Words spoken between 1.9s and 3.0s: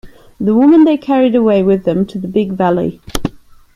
to the Big Valley.